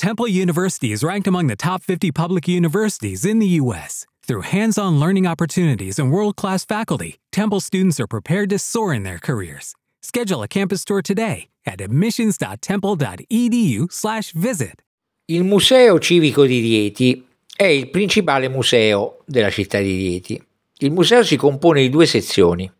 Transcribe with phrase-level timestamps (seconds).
[0.00, 4.06] Temple University is ranked among the top 50 public universities in the U.S.
[4.26, 8.94] Through hands on learning opportunities and world class faculty, Temple students are prepared to soar
[8.94, 9.74] in their careers.
[10.00, 14.80] Schedule a campus tour today at admissions.temple.edu/slash visit.
[15.26, 17.22] Il Museo Civico di Rieti
[17.54, 20.42] è il principale museo della città di Rieti.
[20.78, 22.72] Il museo si compone di due sezioni,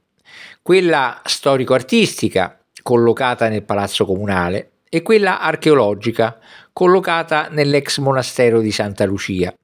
[0.63, 6.41] quella storico-artistica, collocata nel Palazzo Comunale, e quella archeologica,
[6.81, 9.55] collocata nell'ex monastero di Santa Lucia.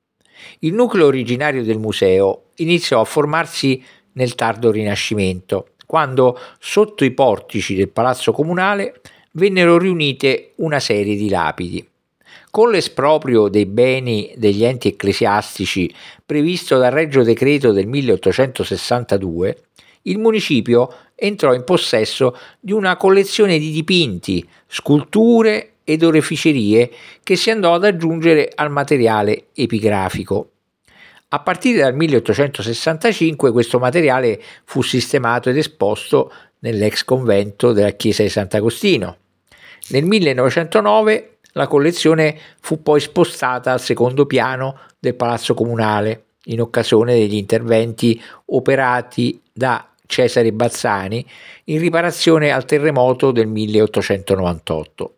[0.59, 7.75] Il nucleo originario del museo iniziò a formarsi nel tardo Rinascimento, quando sotto i portici
[7.75, 9.01] del Palazzo Comunale
[9.31, 11.89] vennero riunite una serie di lapidi.
[12.51, 15.91] Con l'esproprio dei beni degli enti ecclesiastici
[16.27, 19.63] previsto dal Regio Decreto del 1862,
[20.03, 26.91] il municipio entrò in possesso di una collezione di dipinti, sculture ed oreficerie
[27.23, 30.51] che si andò ad aggiungere al materiale epigrafico.
[31.29, 38.29] A partire dal 1865 questo materiale fu sistemato ed esposto nell'ex convento della chiesa di
[38.29, 39.17] Sant'Agostino.
[39.91, 47.15] Nel 1909 la collezione fu poi spostata al secondo piano del Palazzo Comunale in occasione
[47.15, 51.25] degli interventi operati da Cesare Bazzani
[51.65, 55.16] in riparazione al terremoto del 1898.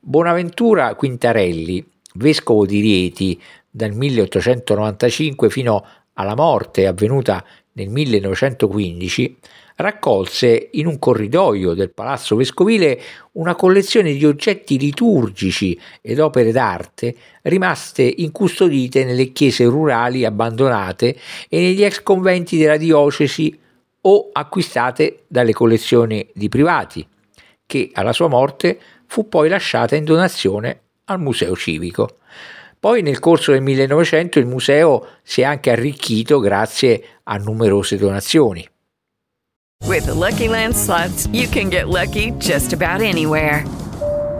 [0.00, 9.36] Bonaventura Quintarelli, vescovo di Rieti dal 1895 fino alla morte avvenuta nel 1915,
[9.76, 13.00] raccolse in un corridoio del palazzo vescovile
[13.32, 21.16] una collezione di oggetti liturgici ed opere d'arte rimaste incustodite nelle chiese rurali abbandonate
[21.48, 23.56] e negli ex conventi della diocesi
[24.00, 27.06] o acquistate dalle collezioni di privati,
[27.68, 32.16] che alla sua morte fu poi lasciata in donazione al Museo Civico.
[32.80, 38.66] Poi nel corso del 1900 il museo si è anche arricchito grazie a numerose donazioni.
[39.84, 43.64] With the Lucky Land slots, you can get lucky just about anywhere.